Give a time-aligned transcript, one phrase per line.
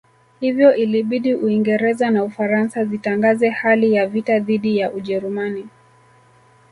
[0.39, 5.67] Hivyo ilibidi Uingereza na Ufaransa zitangaze hali ya vita dhidi ya Ujerumani